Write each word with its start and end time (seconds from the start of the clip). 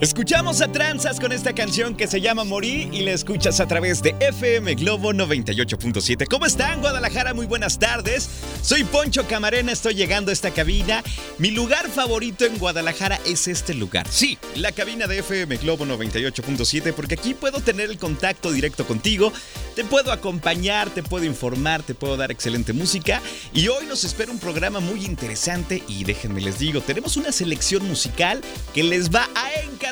Escuchamos 0.00 0.60
a 0.60 0.70
Tranzas 0.70 1.18
con 1.18 1.32
esta 1.32 1.52
canción 1.54 1.96
que 1.96 2.06
se 2.06 2.20
llama 2.20 2.44
Morí 2.44 2.88
y 2.92 3.00
la 3.00 3.10
escuchas 3.10 3.58
a 3.58 3.66
través 3.66 4.00
de 4.00 4.14
FM 4.20 4.76
Globo 4.76 5.12
98.7. 5.12 6.28
¿Cómo 6.30 6.46
están, 6.46 6.80
Guadalajara? 6.80 7.34
Muy 7.34 7.46
buenas 7.46 7.80
tardes. 7.80 8.30
Soy 8.62 8.84
Poncho 8.84 9.26
Camarena, 9.26 9.72
estoy 9.72 9.94
llegando 9.94 10.30
a 10.30 10.34
esta 10.34 10.52
cabina. 10.52 11.02
Mi 11.38 11.50
lugar 11.50 11.88
favorito 11.88 12.44
en 12.44 12.58
Guadalajara 12.58 13.18
es 13.26 13.48
este 13.48 13.74
lugar. 13.74 14.06
Sí, 14.08 14.38
la 14.54 14.70
cabina 14.70 15.08
de 15.08 15.18
FM 15.18 15.56
Globo 15.56 15.84
98.7, 15.84 16.92
porque 16.92 17.14
aquí 17.14 17.34
puedo 17.34 17.58
tener 17.60 17.90
el 17.90 17.98
contacto 17.98 18.52
directo 18.52 18.86
contigo, 18.86 19.32
te 19.74 19.82
puedo 19.82 20.12
acompañar, 20.12 20.90
te 20.90 21.02
puedo 21.02 21.24
informar, 21.24 21.82
te 21.82 21.96
puedo 21.96 22.16
dar 22.16 22.30
excelente 22.30 22.72
música. 22.72 23.20
Y 23.52 23.66
hoy 23.66 23.86
nos 23.86 24.04
espera 24.04 24.30
un 24.30 24.38
programa 24.38 24.78
muy 24.78 25.04
interesante 25.04 25.82
y 25.88 26.04
déjenme 26.04 26.40
les 26.40 26.60
digo, 26.60 26.82
tenemos 26.82 27.16
una 27.16 27.32
selección 27.32 27.84
musical 27.88 28.42
que 28.72 28.84
les 28.84 29.10
va 29.10 29.28
a 29.34 29.60
encantar. 29.62 29.87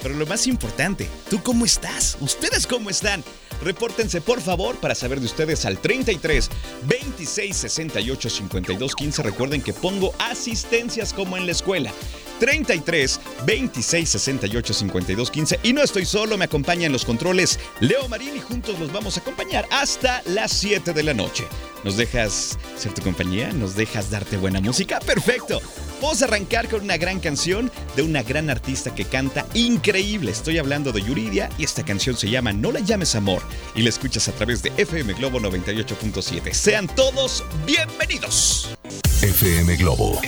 Pero 0.00 0.14
lo 0.14 0.26
más 0.26 0.46
importante, 0.46 1.08
¿tú 1.28 1.42
cómo 1.42 1.64
estás? 1.64 2.16
¿Ustedes 2.20 2.68
cómo 2.68 2.88
están? 2.88 3.24
Repórtense 3.62 4.20
por 4.20 4.40
favor 4.40 4.76
para 4.76 4.94
saber 4.94 5.18
de 5.18 5.26
ustedes 5.26 5.64
al 5.64 5.78
33 5.78 6.50
26 6.86 7.56
68 7.56 8.30
52 8.30 8.94
15. 8.94 9.22
Recuerden 9.24 9.60
que 9.60 9.72
pongo 9.72 10.14
asistencias 10.20 11.12
como 11.12 11.36
en 11.36 11.46
la 11.46 11.52
escuela. 11.52 11.92
33 12.38 13.20
26 13.44 14.08
68 14.08 14.72
52 14.72 15.30
15. 15.30 15.60
Y 15.64 15.72
no 15.72 15.82
estoy 15.82 16.04
solo, 16.04 16.38
me 16.38 16.44
acompañan 16.44 16.92
los 16.92 17.04
controles 17.04 17.58
Leo 17.80 18.08
Marín 18.08 18.36
y 18.36 18.40
juntos 18.40 18.78
los 18.78 18.92
vamos 18.92 19.16
a 19.16 19.20
acompañar 19.20 19.66
hasta 19.72 20.22
las 20.26 20.52
7 20.52 20.92
de 20.92 21.02
la 21.02 21.14
noche. 21.14 21.44
¿Nos 21.82 21.96
dejas 21.96 22.56
ser 22.76 22.94
tu 22.94 23.02
compañía? 23.02 23.52
¿Nos 23.52 23.74
dejas 23.74 24.10
darte 24.10 24.36
buena 24.36 24.60
música? 24.60 25.00
Perfecto. 25.00 25.60
Vamos 26.00 26.22
a 26.22 26.26
arrancar 26.26 26.68
con 26.68 26.82
una 26.82 26.96
gran 26.96 27.20
canción 27.20 27.70
de 27.96 28.02
una 28.02 28.22
gran 28.22 28.50
artista 28.50 28.94
que 28.94 29.04
canta 29.04 29.46
increíble. 29.54 30.30
Estoy 30.30 30.58
hablando 30.58 30.92
de 30.92 31.02
Yuridia 31.02 31.48
y 31.58 31.64
esta 31.64 31.84
canción 31.84 32.16
se 32.16 32.30
llama 32.30 32.52
No 32.52 32.72
la 32.72 32.80
llames 32.80 33.14
amor 33.14 33.42
y 33.74 33.82
la 33.82 33.88
escuchas 33.88 34.28
a 34.28 34.32
través 34.32 34.62
de 34.62 34.72
FM 34.76 35.14
Globo 35.14 35.40
98.7. 35.40 36.52
Sean 36.52 36.86
todos 36.88 37.44
bienvenidos. 37.66 38.76
FM 39.22 39.76
Globo 39.76 40.20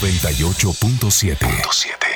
98.7. 0.00 2.13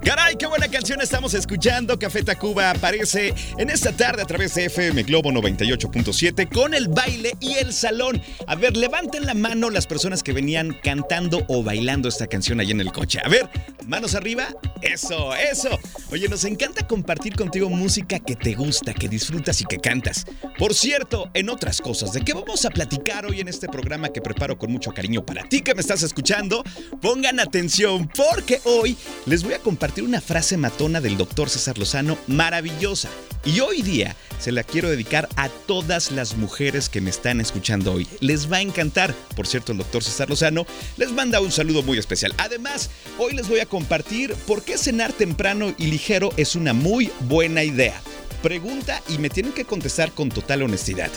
Caray, 0.02 0.38
qué 0.38 0.46
buena 0.46 0.70
canción 0.70 1.02
estamos 1.02 1.34
escuchando. 1.34 2.00
Café 2.00 2.24
Tacuba 2.24 2.70
aparece 2.70 3.34
en 3.58 3.70
esta 3.70 3.92
tarde 3.92 4.22
a 4.22 4.26
través 4.26 4.54
de 4.54 4.64
FM 4.66 5.04
Globo 5.04 5.32
98.7 5.32 6.48
con 6.54 6.74
el 6.74 6.88
baile 6.88 7.34
y 7.42 7.56
el 7.56 7.74
salón. 7.74 8.22
A 8.48 8.56
ver, 8.56 8.78
levanten 8.78 9.26
la 9.26 9.34
mano 9.34 9.70
las 9.70 9.88
personas 9.88 10.24
que 10.24 10.32
venían 10.32 10.78
cantando 10.82 11.44
o 11.48 11.62
bailando 11.62 12.08
esta 12.08 12.28
canción 12.28 12.62
ahí 12.62 12.72
en 12.72 12.80
el 12.82 12.94
coche. 12.94 13.20
A 13.26 13.28
ver, 13.28 13.50
manos 13.88 14.16
arriba. 14.16 14.48
Eso, 14.82 15.34
eso. 15.36 15.80
Oye, 16.12 16.28
nos 16.28 16.46
encanta 16.46 16.86
compartir 16.88 17.36
contigo 17.36 17.70
música 17.70 18.20
que 18.20 18.36
te 18.36 18.54
gusta, 18.54 18.94
que 18.94 19.08
disfrutas 19.08 19.62
y 19.62 19.66
que 19.66 19.80
cantas. 19.80 20.26
Por 20.58 20.74
cierto, 20.74 21.30
en 21.34 21.50
otras 21.50 21.82
cosas, 21.82 22.14
¿de 22.14 22.22
qué 22.22 22.34
vamos 22.34 22.66
a 22.66 22.70
platicar 22.70 23.26
hoy 23.26 23.42
en 23.42 23.48
este 23.48 23.68
programa 23.68 24.10
que 24.10 24.22
preparo 24.22 24.58
con 24.58 24.72
mucho 24.72 24.92
cariño 24.92 25.26
para 25.26 25.48
ti 25.48 25.62
que 25.62 25.74
me 25.76 25.82
estás 25.82 26.04
escuchando? 26.04 26.64
Pongan 27.02 27.40
atención 27.40 28.10
porque 28.16 28.62
hoy 28.66 28.98
les 29.26 29.44
voy 29.44 29.54
a 29.54 29.60
compartir 29.60 30.04
una 30.04 30.22
frase 30.22 30.58
matona 30.58 31.02
del 31.02 31.18
doctor 31.18 31.50
César 31.50 31.78
Lozano 31.78 32.18
maravillosa. 32.28 33.10
Y 33.46 33.60
hoy 33.60 33.84
día 33.84 34.16
se 34.40 34.52
la 34.52 34.64
quiero 34.64 34.90
dedicar 34.90 35.30
a 35.36 35.50
todas 35.50 36.12
las 36.12 36.36
mujeres 36.36 36.90
que 36.90 37.00
me 37.00 37.12
están 37.12 37.40
escuchando 37.40 37.94
hoy. 37.94 38.08
Les 38.20 38.52
va 38.52 38.58
a 38.58 38.62
encantar. 38.62 39.14
Por 39.36 39.46
cierto, 39.46 39.72
el 39.72 39.78
doctor 39.78 40.04
César 40.04 40.30
Lozano 40.30 40.66
les 40.98 41.12
manda 41.12 41.40
un 41.42 41.52
saludo 41.52 41.84
muy 41.84 42.00
especial. 42.00 42.34
Además, 42.38 42.90
hoy 43.20 43.34
les 43.34 43.48
voy 43.48 43.60
a 43.60 43.68
compartir 43.76 44.34
por 44.48 44.64
qué 44.64 44.78
cenar 44.78 45.12
temprano 45.12 45.76
y 45.78 45.88
ligero 45.88 46.32
es 46.38 46.56
una 46.56 46.72
muy 46.72 47.12
buena 47.28 47.62
idea. 47.62 48.02
Pregunta 48.42 49.04
y 49.10 49.18
me 49.18 49.30
tienen 49.30 49.52
que 49.52 49.66
contestar 49.66 50.14
con 50.14 50.30
total 50.30 50.62
honestidad. 50.64 51.12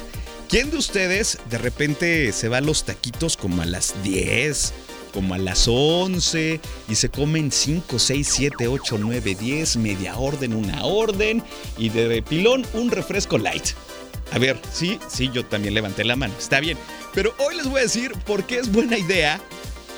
¿Quién 0.49 0.69
de 0.73 0.77
ustedes 0.77 1.39
de 1.51 1.59
repente 1.59 2.33
se 2.33 2.49
va 2.49 2.57
a 2.57 2.61
los 2.61 2.85
taquitos 2.85 3.37
como 3.37 3.63
a 3.63 3.65
las 3.65 4.03
10? 4.03 4.75
como 5.15 5.35
a 5.35 5.39
las 5.39 5.67
11 5.69 6.61
y 6.89 6.95
se 6.97 7.09
comen 7.09 7.53
5, 7.53 7.99
6, 7.99 8.29
7, 8.31 8.69
8, 8.69 8.99
9, 9.01 9.37
10, 9.37 9.77
media 9.77 10.19
orden, 10.19 10.53
una 10.53 10.85
orden 10.85 11.43
y 11.79 11.89
de 11.91 12.23
pilón 12.23 12.67
un 12.75 12.91
refresco 12.91 13.39
light. 13.39 13.69
A 14.33 14.39
ver, 14.39 14.61
sí, 14.73 14.99
sí, 15.09 15.31
yo 15.33 15.47
también 15.47 15.75
levanté 15.75 16.05
la 16.05 16.17
mano, 16.17 16.35
está 16.39 16.61
bien. 16.61 16.77
Pero 17.15 17.35
hoy 17.39 17.57
les 17.57 17.67
voy 17.67 17.81
a 17.81 17.85
decir 17.85 18.13
por 18.27 18.45
qué 18.45 18.59
es 18.59 18.71
buena 18.71 18.99
idea 18.99 19.41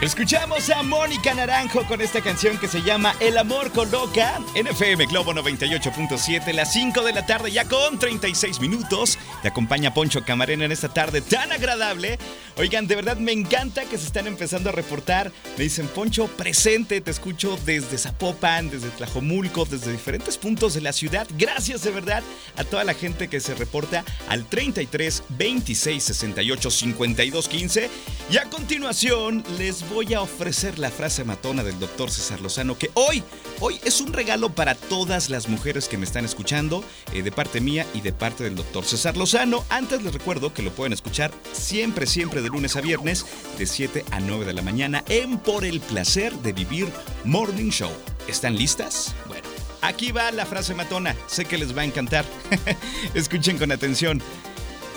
Escuchamos 0.00 0.68
a 0.68 0.82
Mónica 0.82 1.32
Naranjo 1.32 1.84
con 1.84 2.00
esta 2.00 2.20
canción 2.20 2.58
que 2.58 2.66
se 2.66 2.82
llama 2.82 3.14
El 3.20 3.38
amor 3.38 3.70
coloca 3.70 4.40
en 4.54 4.66
FM 4.66 5.06
Globo 5.06 5.32
98.7, 5.32 6.52
las 6.52 6.72
5 6.72 7.02
de 7.02 7.12
la 7.12 7.24
tarde 7.24 7.52
ya 7.52 7.64
con 7.66 7.98
36 7.98 8.60
minutos. 8.60 9.16
Te 9.42 9.48
acompaña 9.48 9.94
Poncho 9.94 10.24
Camarena 10.24 10.64
en 10.64 10.72
esta 10.72 10.88
tarde 10.88 11.22
tan 11.22 11.52
agradable. 11.52 12.18
Oigan, 12.56 12.86
de 12.86 12.94
verdad 12.94 13.16
me 13.16 13.32
encanta 13.32 13.84
que 13.84 13.98
se 13.98 14.06
están 14.06 14.28
empezando 14.28 14.68
a 14.68 14.72
reportar. 14.72 15.32
Me 15.58 15.64
dicen, 15.64 15.88
Poncho, 15.88 16.28
presente, 16.28 17.00
te 17.00 17.10
escucho 17.10 17.58
desde 17.66 17.98
Zapopan, 17.98 18.70
desde 18.70 18.90
Tlajomulco, 18.90 19.64
desde 19.64 19.90
diferentes 19.90 20.38
puntos 20.38 20.74
de 20.74 20.80
la 20.80 20.92
ciudad. 20.92 21.26
Gracias 21.36 21.82
de 21.82 21.90
verdad 21.90 22.22
a 22.56 22.62
toda 22.62 22.84
la 22.84 22.94
gente 22.94 23.26
que 23.26 23.40
se 23.40 23.54
reporta 23.54 24.04
al 24.28 24.44
33 24.44 25.24
26 25.30 26.04
68 26.04 26.70
52 26.70 27.48
15. 27.48 27.90
Y 28.30 28.36
a 28.36 28.44
continuación 28.44 29.42
les 29.58 29.88
voy 29.90 30.14
a 30.14 30.20
ofrecer 30.20 30.78
la 30.78 30.90
frase 30.90 31.24
matona 31.24 31.64
del 31.64 31.80
doctor 31.80 32.08
César 32.08 32.40
Lozano, 32.40 32.78
que 32.78 32.90
hoy, 32.94 33.24
hoy 33.58 33.80
es 33.84 34.00
un 34.00 34.12
regalo 34.12 34.54
para 34.54 34.76
todas 34.76 35.28
las 35.28 35.48
mujeres 35.48 35.88
que 35.88 35.98
me 35.98 36.04
están 36.04 36.24
escuchando, 36.24 36.84
eh, 37.12 37.22
de 37.22 37.32
parte 37.32 37.60
mía 37.60 37.84
y 37.94 38.00
de 38.00 38.12
parte 38.12 38.44
del 38.44 38.54
doctor 38.54 38.84
César 38.84 39.16
Lozano. 39.16 39.64
Antes 39.70 40.04
les 40.04 40.14
recuerdo 40.14 40.54
que 40.54 40.62
lo 40.62 40.70
pueden 40.70 40.92
escuchar 40.92 41.32
siempre, 41.52 42.06
siempre 42.06 42.43
de 42.44 42.50
lunes 42.50 42.76
a 42.76 42.80
viernes, 42.80 43.26
de 43.58 43.66
7 43.66 44.04
a 44.10 44.20
9 44.20 44.44
de 44.44 44.52
la 44.52 44.62
mañana, 44.62 45.02
en 45.08 45.38
Por 45.38 45.64
el 45.64 45.80
placer 45.80 46.32
de 46.34 46.52
vivir 46.52 46.86
Morning 47.24 47.70
Show. 47.70 47.90
¿Están 48.28 48.56
listas? 48.56 49.14
Bueno, 49.26 49.48
aquí 49.80 50.12
va 50.12 50.30
la 50.30 50.46
frase 50.46 50.74
matona. 50.74 51.16
Sé 51.26 51.46
que 51.46 51.58
les 51.58 51.76
va 51.76 51.82
a 51.82 51.86
encantar. 51.86 52.24
Escuchen 53.14 53.58
con 53.58 53.72
atención. 53.72 54.22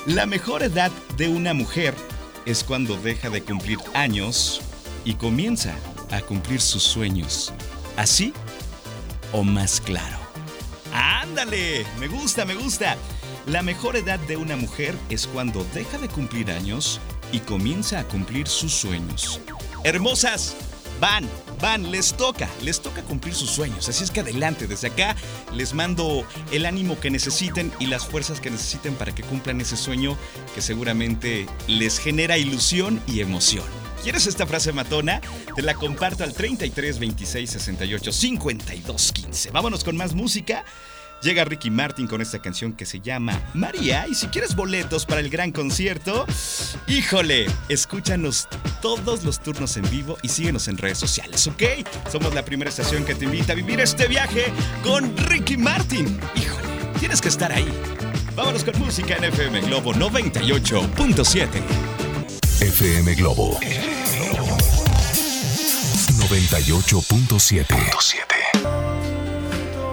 La 0.06 0.26
mejor 0.26 0.62
edad 0.62 0.92
de 1.18 1.30
una 1.30 1.54
mujer 1.54 1.96
es 2.46 2.64
cuando 2.64 2.98
deja 2.98 3.30
de 3.30 3.42
cumplir 3.42 3.80
años 3.94 4.62
y 5.06 5.16
comienza 5.16 5.74
a 6.12 6.22
cumplir 6.22 6.62
sus 6.62 6.84
sueños. 6.84 7.54
¿Así 7.96 8.34
o 9.32 9.44
más 9.44 9.82
claro? 9.82 10.18
¡Ándale! 10.94 11.86
Me 12.00 12.08
gusta, 12.08 12.46
me 12.46 12.56
gusta. 12.56 12.98
La 13.46 13.64
mejor 13.64 13.96
edad 13.96 14.20
de 14.20 14.36
una 14.36 14.58
mujer 14.58 14.96
es 15.10 15.28
cuando 15.28 15.66
deja 15.74 15.98
de 15.98 16.10
cumplir 16.10 16.52
años 16.52 17.00
y 17.32 17.40
comienza 17.40 18.00
a 18.00 18.04
cumplir 18.08 18.48
sus 18.48 18.74
sueños. 18.74 19.40
Hermosas, 19.84 20.56
van, 21.00 21.28
van, 21.62 21.92
les 21.92 22.14
toca, 22.14 22.50
les 22.64 22.82
toca 22.82 23.04
cumplir 23.04 23.34
sus 23.34 23.50
sueños. 23.50 23.88
Así 23.90 24.04
es 24.04 24.12
que 24.12 24.22
adelante, 24.22 24.68
desde 24.68 24.88
acá 24.88 25.16
les 25.54 25.74
mando 25.74 26.26
el 26.52 26.66
ánimo 26.66 27.00
que 27.00 27.10
necesiten 27.10 27.72
y 27.80 27.88
las 27.88 28.06
fuerzas 28.06 28.40
que 28.40 28.50
necesiten 28.50 28.96
para 28.96 29.14
que 29.14 29.24
cumplan 29.24 29.62
ese 29.62 29.78
sueño 29.78 30.18
que 30.56 30.62
seguramente 30.62 31.48
les 31.68 32.00
genera 32.00 32.38
ilusión 32.38 33.02
y 33.08 33.22
emoción. 33.22 33.66
¿Quieres 34.04 34.28
esta 34.28 34.46
frase 34.46 34.72
matona? 34.72 35.22
Te 35.56 35.62
la 35.62 35.74
comparto 35.74 36.24
al 36.24 36.34
33 36.34 37.00
26 37.00 37.50
68 37.50 38.12
52 38.12 39.12
15. 39.12 39.52
Vámonos 39.52 39.84
con 39.84 39.98
más 39.98 40.14
música. 40.14 40.64
Llega 41.22 41.46
Ricky 41.46 41.72
Martin 41.72 42.08
con 42.08 42.22
esta 42.22 42.40
canción 42.40 42.74
que 42.74 42.86
se 42.86 43.00
llama 43.00 43.42
María. 43.54 44.06
Y 44.08 44.16
si 44.16 44.28
quieres 44.28 44.56
boletos 44.56 45.06
para 45.06 45.22
el 45.22 45.30
gran 45.30 45.52
concierto, 45.52 46.26
híjole, 46.88 47.48
escúchanos 47.70 48.48
todos 48.82 49.24
los 49.24 49.40
turnos 49.40 49.78
en 49.78 49.90
vivo 49.90 50.18
y 50.22 50.28
síguenos 50.30 50.68
en 50.68 50.78
redes 50.78 51.00
sociales, 51.00 51.48
¿ok? 51.48 51.64
Somos 52.12 52.34
la 52.34 52.44
primera 52.46 52.70
estación 52.70 53.06
que 53.06 53.16
te 53.16 53.26
invita 53.26 53.54
a 53.54 53.56
vivir 53.56 53.80
este 53.80 54.08
viaje 54.08 54.46
con 54.84 55.16
Ricky 55.18 55.58
Martin. 55.58 56.20
Híjole, 56.36 56.68
tienes 57.00 57.22
que 57.22 57.30
estar 57.30 57.52
ahí. 57.52 57.68
Vámonos 58.36 58.64
con 58.64 58.78
música 58.80 59.16
en 59.16 59.24
FM 59.26 59.62
Globo 59.62 59.94
98.7. 59.94 61.48
FM 62.62 63.16
Globo 63.16 63.60
98.7. 66.30 68.37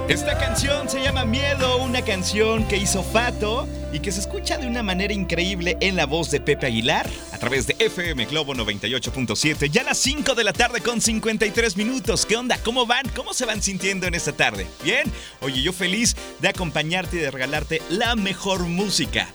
Esta 0.09 0.37
canción 0.37 0.91
se 0.91 1.03
llama 1.03 1.25
Miedo, 1.25 1.79
una 1.79 2.03
canción 2.03 2.69
que 2.69 2.77
hizo 2.77 3.03
Fato 3.03 3.67
y 3.91 4.01
que 4.01 4.13
se 4.13 4.21
escucha 4.21 4.59
de 4.59 4.67
una 4.67 4.83
manera 4.83 5.15
increíble 5.15 5.79
en 5.81 5.97
la 5.97 6.05
voz 6.05 6.31
de 6.31 6.41
Pepe 6.41 6.67
Aguilar 6.67 7.09
a 7.33 7.39
través 7.39 7.67
de 7.67 7.75
FM 7.79 8.27
Globo 8.27 8.55
98.7. 8.55 9.71
Ya 9.71 9.81
a 9.81 9.85
las 9.85 9.99
5 9.99 10.35
de 10.35 10.45
la 10.45 10.53
tarde 10.53 10.83
con 10.83 11.01
53 11.01 11.79
minutos. 11.79 12.27
¿Qué 12.27 12.37
onda? 12.37 12.59
¿Cómo 12.59 12.85
van? 12.85 13.09
¿Cómo 13.17 13.33
se 13.33 13.47
van 13.47 13.63
sintiendo 13.63 14.07
en 14.07 14.15
esta 14.15 14.33
tarde? 14.33 14.67
¿Bien? 14.85 15.11
Oye, 15.41 15.63
yo 15.63 15.73
feliz 15.73 16.15
de 16.39 16.49
acompañarte 16.49 17.17
y 17.17 17.21
de 17.21 17.31
regalarte 17.31 17.81
la 17.89 18.15
mejor 18.15 18.61
música. 18.61 19.29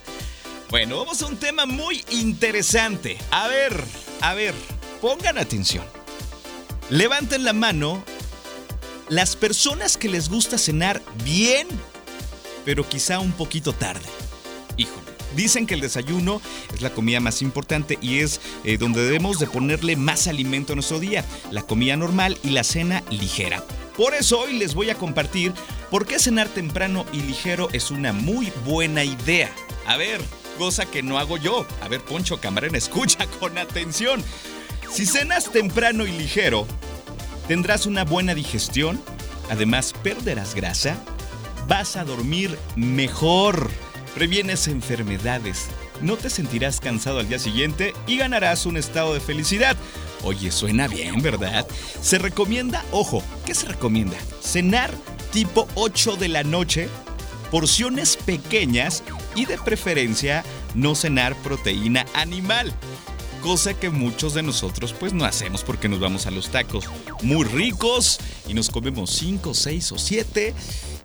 Bueno, 0.70 1.00
vamos 1.00 1.20
a 1.24 1.26
un 1.26 1.38
tema 1.38 1.66
muy 1.66 2.06
interesante. 2.12 3.18
A 3.32 3.48
ver, 3.48 3.84
a 4.22 4.36
ver, 4.36 4.54
pongan 5.02 5.40
atención. 5.40 5.84
Levanten 6.92 7.44
la 7.44 7.54
mano 7.54 8.04
las 9.10 9.36
personas 9.36 9.98
que 9.98 10.08
les 10.08 10.30
gusta 10.30 10.58
cenar 10.58 11.02
bien, 11.24 11.68
pero 12.64 12.88
quizá 12.88 13.20
un 13.20 13.32
poquito 13.32 13.74
tarde. 13.74 14.06
Híjole. 14.78 15.10
Dicen 15.36 15.68
que 15.68 15.76
el 15.76 15.82
desayuno 15.82 16.42
es 16.74 16.82
la 16.82 16.90
comida 16.90 17.20
más 17.20 17.42
importante 17.42 18.00
y 18.02 18.20
es 18.20 18.42
eh, 18.64 18.78
donde 18.78 19.04
debemos 19.04 19.40
de 19.40 19.46
ponerle 19.46 19.96
más 19.96 20.28
alimento 20.28 20.74
a 20.74 20.76
nuestro 20.76 21.00
día, 21.00 21.24
la 21.52 21.62
comida 21.62 21.96
normal 21.96 22.38
y 22.44 22.50
la 22.50 22.64
cena 22.64 23.04
ligera. 23.12 23.64
Por 23.96 24.16
eso 24.16 24.40
hoy 24.40 24.58
les 24.58 24.74
voy 24.74 24.90
a 24.90 24.96
compartir 24.96 25.54
por 25.92 26.08
qué 26.08 26.18
cenar 26.20 26.48
temprano 26.48 27.06
y 27.14 27.22
ligero 27.22 27.70
es 27.74 27.92
una 27.92 28.12
muy 28.12 28.52
buena 28.66 29.04
idea. 29.04 29.52
A 29.86 29.98
ver, 29.98 30.20
cosa 30.58 30.86
que 30.86 31.04
no 31.04 31.20
hago 31.20 31.38
yo. 31.38 31.66
A 31.82 31.88
ver, 31.88 32.02
Poncho 32.02 32.40
Camarena, 32.42 32.78
escucha 32.80 33.28
con 33.40 33.58
atención. 33.58 34.24
Si 34.92 35.06
cenas 35.06 35.52
temprano 35.52 36.08
y 36.08 36.12
ligero, 36.12 36.66
Tendrás 37.50 37.88
una 37.88 38.06
buena 38.06 38.36
digestión, 38.36 39.02
además 39.50 39.96
perderás 40.04 40.54
grasa, 40.54 40.98
vas 41.68 41.96
a 41.96 42.06
dormir 42.06 42.60
mejor, 42.76 43.72
previenes 44.14 44.68
enfermedades, 44.68 45.66
no 46.00 46.16
te 46.16 46.30
sentirás 46.30 46.80
cansado 46.80 47.18
al 47.18 47.28
día 47.28 47.40
siguiente 47.40 47.96
y 48.06 48.18
ganarás 48.18 48.68
un 48.68 48.78
estado 48.78 49.16
de 49.16 49.20
felicidad. 49.20 49.76
Oye, 50.24 50.52
suena 50.52 50.88
bien, 50.88 51.24
¿verdad? 51.24 51.66
Se 52.00 52.20
recomienda, 52.20 52.86
ojo, 52.92 53.24
¿qué 53.48 53.56
se 53.56 53.68
recomienda? 53.68 54.18
Cenar 54.44 54.94
tipo 55.32 55.68
8 55.74 56.18
de 56.18 56.28
la 56.28 56.44
noche, 56.44 56.88
porciones 57.50 58.16
pequeñas 58.16 59.02
y 59.34 59.46
de 59.46 59.58
preferencia 59.58 60.44
no 60.76 60.94
cenar 60.94 61.36
proteína 61.38 62.06
animal 62.14 62.76
cosa 63.42 63.74
que 63.74 63.90
muchos 63.90 64.34
de 64.34 64.44
nosotros 64.44 64.94
pues 64.94 65.14
no 65.14 65.26
hacemos 65.26 65.64
porque 65.64 65.90
nos 65.90 66.00
vamos 66.00 66.28
a 66.28 66.32
los 66.32 66.50
tacos 66.50 66.86
muy 67.24 67.46
ricos 67.46 68.20
y 68.48 68.54
nos 68.54 68.70
comemos 68.70 69.10
5, 69.12 69.54
6 69.54 69.92
o 69.92 69.98
7. 69.98 70.54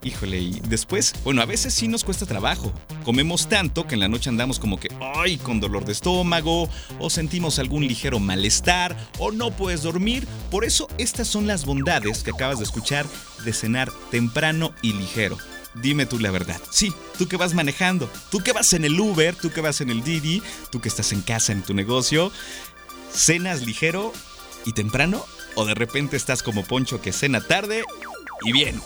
Híjole, 0.03 0.39
y 0.39 0.61
después, 0.69 1.15
bueno, 1.25 1.41
a 1.41 1.47
veces 1.47 1.73
sí 1.73 1.89
nos 1.89 2.05
cuesta 2.05 2.27
trabajo. 2.27 2.73
Comemos 3.05 3.49
tanto 3.49 3.87
que 3.87 3.95
en 3.95 4.01
la 4.01 4.09
noche 4.09 4.29
andamos 4.29 4.59
como 4.59 4.79
que, 4.79 4.89
ay, 5.15 5.39
con 5.39 5.61
dolor 5.61 5.85
de 5.85 5.93
estómago, 5.93 6.69
o 6.99 7.11
sentimos 7.11 7.59
algún 7.59 7.87
ligero 7.87 8.19
malestar, 8.19 8.97
o 9.19 9.33
no 9.33 9.51
puedes 9.51 9.83
dormir. 9.83 10.27
Por 10.51 10.65
eso, 10.65 10.89
estas 10.99 11.29
son 11.29 11.47
las 11.47 11.65
bondades 11.65 12.23
que 12.23 12.33
acabas 12.33 12.59
de 12.59 12.65
escuchar 12.65 13.07
de 13.45 13.53
cenar 13.53 13.91
temprano 14.11 14.73
y 14.83 14.93
ligero. 14.93 15.39
Dime 15.75 16.07
tú 16.07 16.19
la 16.19 16.31
verdad. 16.31 16.61
Sí, 16.71 16.93
tú 17.19 17.27
que 17.27 17.37
vas 17.37 17.55
manejando, 17.55 18.11
tú 18.31 18.41
que 18.41 18.53
vas 18.53 18.73
en 18.73 18.85
el 18.85 18.99
Uber, 18.99 19.35
tú 19.35 19.51
que 19.51 19.61
vas 19.61 19.81
en 19.81 19.91
el 19.91 20.05
Didi, 20.05 20.43
tú 20.71 20.81
que 20.81 20.89
estás 20.89 21.13
en 21.13 21.23
casa 21.23 21.53
en 21.53 21.63
tu 21.63 21.75
negocio, 21.75 22.31
cenas 23.13 23.63
ligero 23.63 24.13
y 24.65 24.73
temprano 24.73 25.25
o 25.55 25.65
de 25.65 25.75
repente 25.75 26.17
estás 26.17 26.43
como 26.43 26.65
Poncho 26.65 27.01
que 27.01 27.13
cena 27.13 27.41
tarde 27.41 27.85
y 28.45 28.53
bien. 28.53 28.81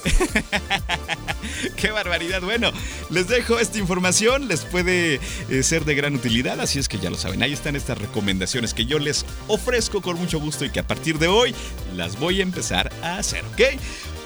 ¡Qué 1.76 1.90
barbaridad! 1.90 2.42
Bueno, 2.42 2.70
les 3.10 3.28
dejo 3.28 3.58
esta 3.58 3.78
información, 3.78 4.48
les 4.48 4.64
puede 4.64 5.20
eh, 5.48 5.62
ser 5.62 5.84
de 5.84 5.94
gran 5.94 6.14
utilidad, 6.14 6.60
así 6.60 6.78
es 6.78 6.88
que 6.88 6.98
ya 6.98 7.10
lo 7.10 7.16
saben, 7.16 7.42
ahí 7.42 7.52
están 7.52 7.74
estas 7.74 7.98
recomendaciones 7.98 8.74
que 8.74 8.86
yo 8.86 8.98
les 8.98 9.24
ofrezco 9.46 10.00
con 10.00 10.16
mucho 10.16 10.38
gusto 10.38 10.64
y 10.64 10.70
que 10.70 10.80
a 10.80 10.86
partir 10.86 11.18
de 11.18 11.28
hoy 11.28 11.54
las 11.96 12.18
voy 12.18 12.40
a 12.40 12.42
empezar 12.42 12.92
a 13.02 13.18
hacer, 13.18 13.44
¿ok? 13.46 13.80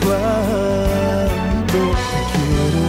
cuando 0.00 1.80
te 2.10 2.20
quiero. 2.32 2.84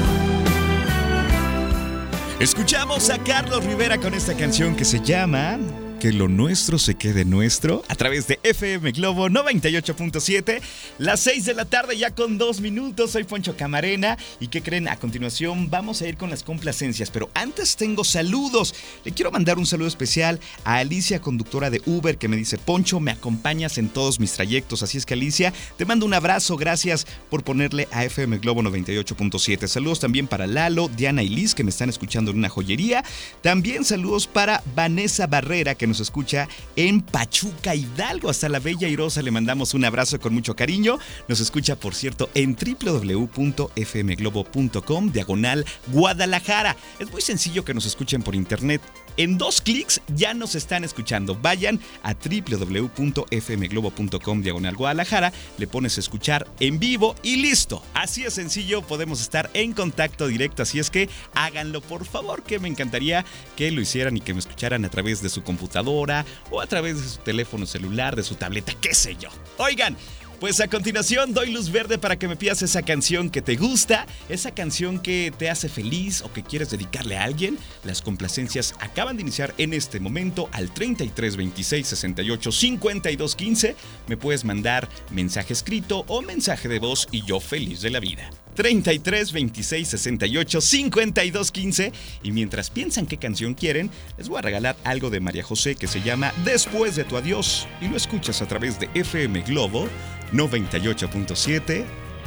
Escuchamos 2.39 3.09
a 3.09 3.17
Carlos 3.19 3.65
Rivera 3.65 3.97
con 3.97 4.13
esta 4.13 4.35
canción 4.35 4.75
que 4.75 4.85
se 4.85 4.99
llama 4.99 5.57
que 5.99 6.13
lo 6.13 6.27
nuestro 6.27 6.77
se 6.77 6.95
quede 6.95 7.25
nuestro 7.25 7.83
a 7.87 7.95
través 7.95 8.27
de 8.27 8.39
FM 8.43 8.91
Globo 8.91 9.29
98.7. 9.29 10.61
Las 10.99 11.21
6 11.21 11.45
de 11.45 11.53
la 11.55 11.65
tarde 11.65 11.97
ya 11.97 12.11
con 12.11 12.37
dos 12.37 12.61
minutos. 12.61 13.11
Soy 13.11 13.23
Poncho 13.23 13.57
Camarena 13.57 14.17
y 14.39 14.47
¿qué 14.47 14.61
creen? 14.61 14.87
A 14.87 14.97
continuación 14.97 15.69
vamos 15.69 16.01
a 16.01 16.07
ir 16.07 16.17
con 16.17 16.29
las 16.29 16.43
complacencias, 16.43 17.09
pero 17.09 17.29
antes 17.33 17.75
tengo 17.75 18.03
saludos. 18.03 18.75
Le 19.05 19.11
quiero 19.11 19.31
mandar 19.31 19.57
un 19.57 19.65
saludo 19.65 19.87
especial 19.87 20.39
a 20.63 20.77
Alicia, 20.77 21.19
conductora 21.19 21.69
de 21.69 21.81
Uber, 21.85 22.17
que 22.17 22.27
me 22.27 22.37
dice, 22.37 22.57
Poncho, 22.59 22.99
me 22.99 23.11
acompañas 23.11 23.77
en 23.77 23.89
todos 23.89 24.19
mis 24.19 24.33
trayectos. 24.33 24.83
Así 24.83 24.97
es 24.97 25.05
que 25.05 25.15
Alicia, 25.15 25.51
te 25.77 25.85
mando 25.85 26.05
un 26.05 26.13
abrazo. 26.13 26.57
Gracias 26.57 27.07
por 27.29 27.43
ponerle 27.43 27.87
a 27.91 28.05
FM 28.05 28.37
Globo 28.37 28.61
98.7. 28.61 29.67
Saludos 29.67 29.99
también 29.99 30.27
para 30.27 30.45
Lalo, 30.45 30.89
Diana 30.89 31.23
y 31.23 31.29
Liz, 31.29 31.55
que 31.55 31.63
me 31.63 31.71
están 31.71 31.89
escuchando 31.89 32.29
en 32.31 32.37
una 32.37 32.49
joyería. 32.49 33.03
También 33.41 33.83
saludos 33.83 34.27
para 34.27 34.61
Vanessa 34.75 35.25
Barrera, 35.25 35.73
que 35.75 35.86
nos 35.87 35.99
escucha 35.99 36.47
en 36.75 37.01
Pachuca, 37.01 37.75
Hidalgo. 37.75 38.29
Hasta 38.29 38.49
la 38.49 38.59
Bella 38.59 38.87
Irosa 38.87 39.21
le 39.21 39.31
mandamos 39.31 39.73
un 39.73 39.85
abrazo 39.85 40.19
con 40.19 40.33
mucho 40.33 40.55
cariño. 40.55 40.97
Nos 41.27 41.39
escucha, 41.39 41.75
por 41.75 41.95
cierto, 41.95 42.29
en 42.33 42.55
www.fmglobo.com, 42.55 45.11
diagonal 45.11 45.65
Guadalajara. 45.87 46.77
Es 46.99 47.11
muy 47.11 47.21
sencillo 47.21 47.65
que 47.65 47.73
nos 47.73 47.85
escuchen 47.85 48.23
por 48.23 48.35
internet. 48.35 48.81
En 49.17 49.37
dos 49.37 49.61
clics 49.61 50.01
ya 50.15 50.33
nos 50.33 50.55
están 50.55 50.83
escuchando. 50.83 51.35
Vayan 51.35 51.79
a 52.03 52.13
www.fmglobo.com, 52.13 54.41
diagonal 54.41 54.75
Guadalajara, 54.75 55.31
le 55.57 55.67
pones 55.67 55.97
escuchar 55.97 56.45
en 56.59 56.79
vivo 56.79 57.15
y 57.23 57.37
listo. 57.37 57.81
Así 57.93 58.23
es 58.23 58.33
sencillo, 58.35 58.83
podemos 58.83 59.21
estar 59.21 59.49
en 59.53 59.73
contacto 59.73 60.27
directo. 60.27 60.63
Así 60.63 60.79
es 60.79 60.91
que 60.91 61.09
háganlo, 61.33 61.81
por 61.81 62.05
favor, 62.05 62.43
que 62.43 62.59
me 62.59 62.67
encantaría 62.67 63.25
que 63.55 63.71
lo 63.71 63.79
hicieran 63.81 64.17
y 64.17 64.21
que 64.21 64.33
me 64.33 64.39
escucharan 64.39 64.85
a 64.85 64.89
través 64.89 65.21
de 65.21 65.29
su 65.29 65.43
computadora 65.43 66.25
o 66.51 66.61
a 66.61 66.67
través 66.67 67.01
de 67.01 67.09
su 67.09 67.17
teléfono 67.17 67.65
celular, 67.65 68.15
de 68.15 68.23
su 68.23 68.35
tableta, 68.35 68.73
qué 68.79 68.93
sé 68.93 69.17
yo. 69.19 69.29
Oigan, 69.57 69.97
pues 70.39 70.59
a 70.59 70.67
continuación 70.67 71.33
doy 71.33 71.51
luz 71.51 71.71
verde 71.71 71.97
para 71.97 72.17
que 72.17 72.27
me 72.27 72.35
pidas 72.35 72.61
esa 72.61 72.81
canción 72.81 73.29
que 73.29 73.41
te 73.41 73.55
gusta, 73.55 74.05
esa 74.29 74.51
canción 74.51 74.99
que 74.99 75.33
te 75.37 75.49
hace 75.49 75.69
feliz 75.69 76.21
o 76.21 76.31
que 76.31 76.43
quieres 76.43 76.69
dedicarle 76.69 77.17
a 77.17 77.23
alguien. 77.23 77.57
Las 77.83 78.01
complacencias 78.01 78.75
acaban 78.79 79.17
de 79.17 79.23
iniciar 79.23 79.53
en 79.57 79.73
este 79.73 79.99
momento 79.99 80.49
al 80.51 80.73
33 80.73 81.37
26 81.37 81.87
68 81.87 82.51
52 82.51 83.35
15. 83.35 83.75
Me 84.07 84.17
puedes 84.17 84.45
mandar 84.45 84.87
mensaje 85.11 85.53
escrito 85.53 86.05
o 86.07 86.21
mensaje 86.21 86.67
de 86.67 86.79
voz 86.79 87.07
y 87.11 87.23
yo 87.23 87.39
feliz 87.39 87.81
de 87.81 87.89
la 87.89 87.99
vida. 87.99 88.29
33 88.57 89.31
26 89.31 89.87
68 89.87 90.61
52 90.61 91.51
15 91.51 91.91
y 92.23 92.31
mientras 92.31 92.71
piensan 92.71 93.05
qué 93.05 93.17
canción 93.17 93.53
quieren, 93.53 93.91
les 94.17 94.27
voy 94.27 94.39
a 94.39 94.41
regalar 94.41 94.75
algo 94.83 95.11
de 95.11 95.21
María 95.21 95.43
José 95.43 95.75
que 95.75 95.87
se 95.87 96.01
llama 96.01 96.33
Después 96.43 96.95
de 96.95 97.03
tu 97.05 97.15
adiós 97.15 97.67
y 97.79 97.87
lo 97.87 97.95
escuchas 97.95 98.41
a 98.41 98.47
través 98.47 98.79
de 98.79 98.89
FM 98.95 99.43
Globo 99.43 99.87
98.7, 100.33 101.85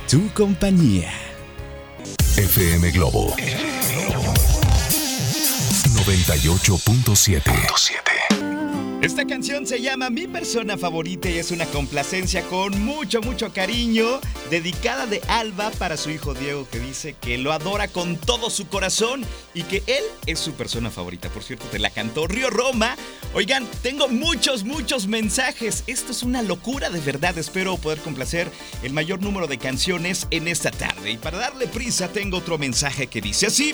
tu 0.08 0.32
compañía. 0.32 1.12
FM 2.36 2.92
Globo 2.92 3.34
98.7. 6.06 8.19
Esta 9.02 9.26
canción 9.26 9.66
se 9.66 9.80
llama 9.80 10.10
Mi 10.10 10.26
persona 10.26 10.76
favorita 10.76 11.30
y 11.30 11.38
es 11.38 11.52
una 11.52 11.64
complacencia 11.64 12.42
con 12.42 12.78
mucho, 12.84 13.22
mucho 13.22 13.50
cariño, 13.50 14.20
dedicada 14.50 15.06
de 15.06 15.22
Alba 15.26 15.70
para 15.78 15.96
su 15.96 16.10
hijo 16.10 16.34
Diego, 16.34 16.68
que 16.70 16.80
dice 16.80 17.14
que 17.18 17.38
lo 17.38 17.54
adora 17.54 17.88
con 17.88 18.18
todo 18.18 18.50
su 18.50 18.68
corazón 18.68 19.24
y 19.54 19.62
que 19.62 19.82
él 19.86 20.04
es 20.26 20.38
su 20.38 20.52
persona 20.52 20.90
favorita. 20.90 21.30
Por 21.30 21.42
cierto, 21.42 21.64
te 21.68 21.78
la 21.78 21.88
cantó 21.88 22.26
Río 22.26 22.50
Roma. 22.50 22.94
Oigan, 23.32 23.66
tengo 23.82 24.06
muchos, 24.08 24.64
muchos 24.64 25.06
mensajes. 25.06 25.82
Esto 25.86 26.12
es 26.12 26.22
una 26.22 26.42
locura 26.42 26.90
de 26.90 27.00
verdad. 27.00 27.38
Espero 27.38 27.78
poder 27.78 28.00
complacer 28.00 28.50
el 28.82 28.92
mayor 28.92 29.22
número 29.22 29.46
de 29.46 29.56
canciones 29.56 30.26
en 30.30 30.46
esta 30.46 30.70
tarde. 30.70 31.12
Y 31.12 31.16
para 31.16 31.38
darle 31.38 31.68
prisa, 31.68 32.08
tengo 32.08 32.36
otro 32.36 32.58
mensaje 32.58 33.06
que 33.06 33.22
dice 33.22 33.46
así. 33.46 33.72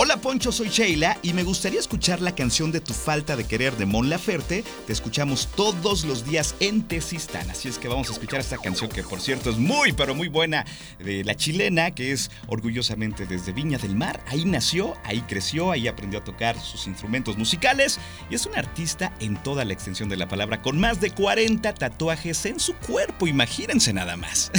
Hola 0.00 0.18
Poncho, 0.18 0.52
soy 0.52 0.68
Sheila 0.68 1.18
y 1.24 1.32
me 1.32 1.42
gustaría 1.42 1.80
escuchar 1.80 2.20
la 2.20 2.32
canción 2.32 2.70
de 2.70 2.80
Tu 2.80 2.94
falta 2.94 3.34
de 3.34 3.42
querer 3.42 3.76
de 3.76 3.84
Mon 3.84 4.08
Laferte. 4.08 4.62
Te 4.86 4.92
escuchamos 4.92 5.48
todos 5.56 6.04
los 6.04 6.24
días 6.24 6.54
en 6.60 6.86
Tesistán. 6.86 7.50
Así 7.50 7.66
es 7.66 7.78
que 7.78 7.88
vamos 7.88 8.08
a 8.08 8.12
escuchar 8.12 8.38
esta 8.38 8.58
canción 8.58 8.88
que 8.90 9.02
por 9.02 9.20
cierto 9.20 9.50
es 9.50 9.56
muy 9.56 9.92
pero 9.92 10.14
muy 10.14 10.28
buena 10.28 10.64
de 11.00 11.24
la 11.24 11.34
chilena 11.34 11.90
que 11.90 12.12
es 12.12 12.30
orgullosamente 12.46 13.26
desde 13.26 13.52
Viña 13.52 13.76
del 13.76 13.96
Mar. 13.96 14.22
Ahí 14.28 14.44
nació, 14.44 14.94
ahí 15.02 15.20
creció, 15.22 15.72
ahí 15.72 15.88
aprendió 15.88 16.20
a 16.20 16.24
tocar 16.24 16.56
sus 16.60 16.86
instrumentos 16.86 17.36
musicales 17.36 17.98
y 18.30 18.36
es 18.36 18.46
una 18.46 18.60
artista 18.60 19.12
en 19.18 19.36
toda 19.42 19.64
la 19.64 19.72
extensión 19.72 20.08
de 20.08 20.16
la 20.16 20.28
palabra 20.28 20.62
con 20.62 20.78
más 20.78 21.00
de 21.00 21.10
40 21.10 21.74
tatuajes 21.74 22.46
en 22.46 22.60
su 22.60 22.74
cuerpo. 22.74 23.26
Imagínense 23.26 23.92
nada 23.92 24.16
más. 24.16 24.52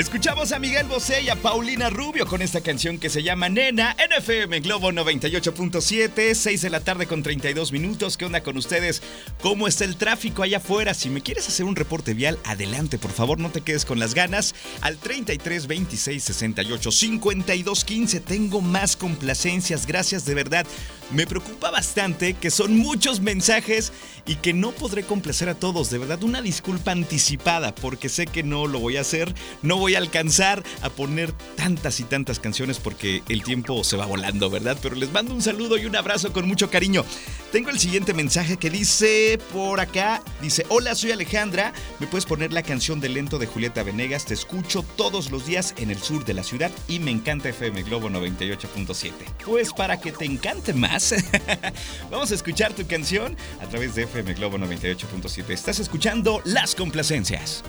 Escuchamos 0.00 0.50
a 0.52 0.58
Miguel 0.58 0.86
Bosé 0.86 1.20
y 1.20 1.28
a 1.28 1.36
Paulina 1.36 1.90
Rubio 1.90 2.24
con 2.24 2.40
esta 2.40 2.62
canción 2.62 2.96
que 2.96 3.10
se 3.10 3.22
llama 3.22 3.50
Nena 3.50 3.94
en 4.02 4.10
FM 4.12 4.60
Globo 4.60 4.90
98.7, 4.92 6.32
6 6.32 6.62
de 6.62 6.70
la 6.70 6.80
tarde 6.80 7.06
con 7.06 7.22
32 7.22 7.70
minutos. 7.70 8.16
¿Qué 8.16 8.24
onda 8.24 8.42
con 8.42 8.56
ustedes? 8.56 9.02
¿Cómo 9.42 9.68
está 9.68 9.84
el 9.84 9.96
tráfico 9.96 10.42
allá 10.42 10.56
afuera? 10.56 10.94
Si 10.94 11.10
me 11.10 11.20
quieres 11.20 11.46
hacer 11.48 11.66
un 11.66 11.76
reporte 11.76 12.14
vial, 12.14 12.38
adelante, 12.44 12.96
por 12.96 13.10
favor, 13.10 13.38
no 13.38 13.50
te 13.50 13.60
quedes 13.60 13.84
con 13.84 13.98
las 13.98 14.14
ganas. 14.14 14.54
Al 14.80 14.96
33 14.96 15.66
26 15.66 16.24
68 16.24 16.90
52 16.90 17.84
15 17.84 18.20
tengo 18.20 18.62
más 18.62 18.96
complacencias, 18.96 19.84
gracias 19.84 20.24
de 20.24 20.34
verdad. 20.34 20.66
Me 21.12 21.26
preocupa 21.26 21.70
bastante 21.70 22.34
que 22.34 22.50
son 22.50 22.76
muchos 22.76 23.20
mensajes 23.20 23.92
y 24.26 24.36
que 24.36 24.52
no 24.52 24.70
podré 24.70 25.02
complacer 25.02 25.48
a 25.48 25.54
todos. 25.54 25.90
De 25.90 25.98
verdad, 25.98 26.22
una 26.22 26.40
disculpa 26.40 26.92
anticipada 26.92 27.74
porque 27.74 28.08
sé 28.08 28.26
que 28.26 28.42
no 28.42 28.66
lo 28.66 28.78
voy 28.78 28.96
a 28.96 29.00
hacer. 29.00 29.34
No 29.62 29.76
voy 29.76 29.96
a 29.96 29.98
alcanzar 29.98 30.62
a 30.82 30.90
poner 30.90 31.32
tantas 31.56 31.98
y 31.98 32.04
tantas 32.04 32.38
canciones 32.38 32.78
porque 32.78 33.22
el 33.28 33.42
tiempo 33.42 33.82
se 33.82 33.96
va 33.96 34.06
volando, 34.06 34.50
¿verdad? 34.50 34.78
Pero 34.80 34.94
les 34.94 35.10
mando 35.10 35.34
un 35.34 35.42
saludo 35.42 35.78
y 35.78 35.86
un 35.86 35.96
abrazo 35.96 36.32
con 36.32 36.46
mucho 36.46 36.70
cariño. 36.70 37.04
Tengo 37.50 37.70
el 37.70 37.80
siguiente 37.80 38.14
mensaje 38.14 38.56
que 38.56 38.70
dice 38.70 39.40
por 39.52 39.80
acá, 39.80 40.22
dice, 40.40 40.64
hola, 40.68 40.94
soy 40.94 41.10
Alejandra, 41.10 41.72
¿me 41.98 42.06
puedes 42.06 42.24
poner 42.24 42.52
la 42.52 42.62
canción 42.62 43.00
de 43.00 43.08
Lento 43.08 43.38
de 43.38 43.46
Julieta 43.46 43.82
Venegas? 43.82 44.26
Te 44.26 44.34
escucho 44.34 44.84
todos 44.96 45.32
los 45.32 45.46
días 45.46 45.74
en 45.76 45.90
el 45.90 45.98
sur 45.98 46.24
de 46.24 46.34
la 46.34 46.44
ciudad 46.44 46.70
y 46.86 47.00
me 47.00 47.10
encanta 47.10 47.48
FM 47.48 47.82
Globo 47.82 48.08
98.7. 48.08 49.10
Pues 49.44 49.72
para 49.72 50.00
que 50.00 50.12
te 50.12 50.24
encante 50.24 50.72
más, 50.72 50.99
vamos 52.10 52.30
a 52.30 52.34
escuchar 52.34 52.74
tu 52.74 52.86
canción 52.86 53.34
a 53.60 53.66
través 53.66 53.94
de 53.94 54.02
FM 54.04 54.34
Globo 54.34 54.58
98.7. 54.58 55.48
Estás 55.50 55.78
escuchando 55.78 56.42
Las 56.44 56.74
Complacencias. 56.74 57.62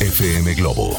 FM 0.00 0.54
Globo 0.54 0.96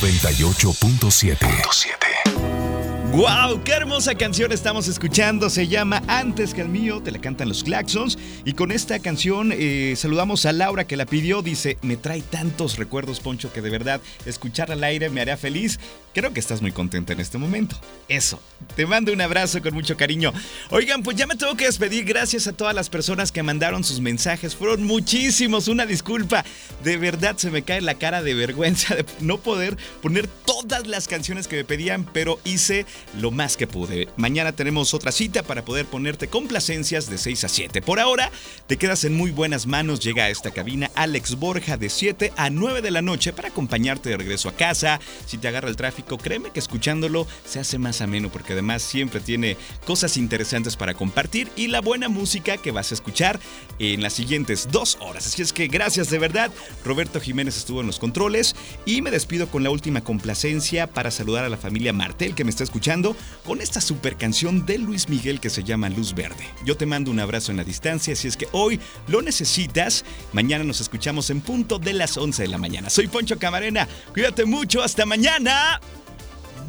98.7. 0.00 2.70
¡Wow! 3.12 3.64
¡Qué 3.64 3.72
hermosa 3.72 4.14
canción 4.14 4.52
estamos 4.52 4.86
escuchando! 4.86 5.50
Se 5.50 5.66
llama 5.66 6.00
Antes 6.06 6.54
que 6.54 6.60
el 6.60 6.68
mío, 6.68 7.02
te 7.02 7.10
la 7.10 7.20
cantan 7.20 7.48
los 7.48 7.64
Claxons. 7.64 8.16
Y 8.44 8.52
con 8.52 8.70
esta 8.70 9.00
canción 9.00 9.52
eh, 9.52 9.94
saludamos 9.96 10.46
a 10.46 10.52
Laura 10.52 10.86
que 10.86 10.96
la 10.96 11.06
pidió. 11.06 11.42
Dice, 11.42 11.76
me 11.82 11.96
trae 11.96 12.22
tantos 12.22 12.78
recuerdos, 12.78 13.18
Poncho, 13.18 13.52
que 13.52 13.62
de 13.62 13.70
verdad 13.70 14.00
escuchar 14.26 14.70
al 14.70 14.84
aire 14.84 15.10
me 15.10 15.20
hará 15.20 15.36
feliz. 15.36 15.80
Creo 16.12 16.32
que 16.32 16.40
estás 16.40 16.60
muy 16.60 16.72
contenta 16.72 17.12
en 17.12 17.20
este 17.20 17.38
momento. 17.38 17.76
Eso. 18.08 18.40
Te 18.74 18.84
mando 18.84 19.12
un 19.12 19.20
abrazo 19.20 19.62
con 19.62 19.74
mucho 19.74 19.96
cariño. 19.96 20.32
Oigan, 20.70 21.02
pues 21.02 21.16
ya 21.16 21.26
me 21.26 21.36
tengo 21.36 21.56
que 21.56 21.66
despedir. 21.66 22.04
Gracias 22.04 22.48
a 22.48 22.52
todas 22.52 22.74
las 22.74 22.90
personas 22.90 23.30
que 23.30 23.44
mandaron 23.44 23.84
sus 23.84 24.00
mensajes. 24.00 24.56
Fueron 24.56 24.84
muchísimos. 24.84 25.68
Una 25.68 25.86
disculpa. 25.86 26.44
De 26.82 26.96
verdad 26.96 27.36
se 27.36 27.50
me 27.50 27.62
cae 27.62 27.80
la 27.80 27.94
cara 27.94 28.22
de 28.22 28.34
vergüenza 28.34 28.96
de 28.96 29.04
no 29.20 29.38
poder 29.38 29.76
poner 30.02 30.26
todas 30.26 30.88
las 30.88 31.06
canciones 31.06 31.46
que 31.46 31.56
me 31.56 31.64
pedían, 31.64 32.04
pero 32.04 32.40
hice 32.44 32.86
lo 33.18 33.30
más 33.30 33.56
que 33.56 33.68
pude. 33.68 34.08
Mañana 34.16 34.52
tenemos 34.52 34.94
otra 34.94 35.12
cita 35.12 35.44
para 35.44 35.64
poder 35.64 35.86
ponerte 35.86 36.26
complacencias 36.26 37.08
de 37.08 37.18
6 37.18 37.44
a 37.44 37.48
7. 37.48 37.82
Por 37.82 38.00
ahora, 38.00 38.30
te 38.66 38.76
quedas 38.76 39.04
en 39.04 39.14
muy 39.14 39.30
buenas 39.30 39.66
manos. 39.66 40.00
Llega 40.00 40.24
a 40.24 40.30
esta 40.30 40.50
cabina 40.50 40.90
Alex 40.96 41.36
Borja 41.36 41.76
de 41.76 41.88
7 41.88 42.32
a 42.36 42.50
9 42.50 42.82
de 42.82 42.90
la 42.90 43.02
noche 43.02 43.32
para 43.32 43.48
acompañarte 43.48 44.08
de 44.08 44.16
regreso 44.16 44.48
a 44.48 44.56
casa. 44.56 45.00
Si 45.26 45.38
te 45.38 45.46
agarra 45.46 45.68
el 45.68 45.76
tráfico, 45.76 45.99
créeme 46.04 46.50
que 46.50 46.60
escuchándolo 46.60 47.26
se 47.44 47.60
hace 47.60 47.78
más 47.78 48.00
ameno 48.00 48.30
porque 48.30 48.52
además 48.52 48.82
siempre 48.82 49.20
tiene 49.20 49.56
cosas 49.86 50.16
interesantes 50.16 50.76
para 50.76 50.94
compartir 50.94 51.48
y 51.56 51.68
la 51.68 51.80
buena 51.80 52.08
música 52.08 52.56
que 52.56 52.70
vas 52.70 52.90
a 52.90 52.94
escuchar 52.94 53.38
en 53.78 54.02
las 54.02 54.12
siguientes 54.12 54.68
dos 54.70 54.98
horas. 55.00 55.26
Así 55.26 55.42
es 55.42 55.52
que 55.52 55.68
gracias 55.68 56.10
de 56.10 56.18
verdad. 56.18 56.50
Roberto 56.84 57.20
Jiménez 57.20 57.56
estuvo 57.56 57.80
en 57.80 57.86
los 57.86 57.98
controles 57.98 58.54
y 58.84 59.02
me 59.02 59.10
despido 59.10 59.48
con 59.48 59.62
la 59.62 59.70
última 59.70 60.02
complacencia 60.02 60.86
para 60.86 61.10
saludar 61.10 61.44
a 61.44 61.48
la 61.48 61.56
familia 61.56 61.92
Martel 61.92 62.34
que 62.34 62.44
me 62.44 62.50
está 62.50 62.64
escuchando 62.64 63.16
con 63.44 63.60
esta 63.60 63.80
super 63.80 64.16
canción 64.16 64.66
de 64.66 64.78
Luis 64.78 65.08
Miguel 65.08 65.40
que 65.40 65.50
se 65.50 65.64
llama 65.64 65.88
Luz 65.88 66.14
Verde. 66.14 66.46
Yo 66.64 66.76
te 66.76 66.86
mando 66.86 67.10
un 67.10 67.20
abrazo 67.20 67.50
en 67.50 67.56
la 67.56 67.64
distancia 67.64 68.14
si 68.16 68.28
es 68.28 68.36
que 68.36 68.48
hoy 68.52 68.80
lo 69.08 69.22
necesitas. 69.22 70.04
Mañana 70.32 70.64
nos 70.64 70.80
escuchamos 70.80 71.30
en 71.30 71.40
punto 71.40 71.78
de 71.78 71.92
las 71.92 72.16
11 72.16 72.42
de 72.42 72.48
la 72.48 72.58
mañana. 72.58 72.90
Soy 72.90 73.08
Poncho 73.08 73.38
Camarena. 73.38 73.88
Cuídate 74.12 74.44
mucho. 74.44 74.82
Hasta 74.82 75.06
mañana. 75.06 75.80